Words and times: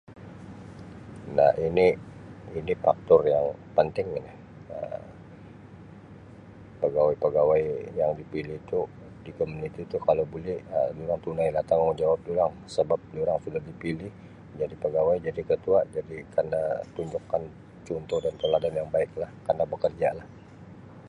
Nah 1.37 1.51
ini, 1.67 1.85
ini 2.59 2.73
faktor 2.83 3.21
yang 3.33 3.45
penting 3.77 4.07
ini 4.19 4.31
Um 4.75 5.03
pegawai-pegawai 6.81 7.63
yang 7.99 8.11
dipilih 8.19 8.57
tu 8.71 8.79
di 9.25 9.31
komuniti 9.39 9.81
tu 9.93 9.97
kalau 10.07 10.25
boleh 10.33 10.57
memang 10.97 11.19
tunai 11.25 11.47
lah 11.55 11.63
tanggungjawab 11.69 12.19
sebab 12.75 12.99
durang 13.13 13.39
sudah 13.45 13.61
dipilih 13.69 14.11
menjadi 14.49 14.75
pegawai, 14.83 15.15
jadi 15.27 15.41
ketua, 15.51 15.79
jadi 15.95 16.15
kena 16.35 16.63
tunjuk 16.95 17.23
contoh 17.87 18.17
dan 18.25 18.33
tauladan 18.41 18.73
yang 18.81 18.89
baik 18.95 19.11
lah, 19.21 19.29
kena 19.47 19.63
bekerja. 19.71 20.09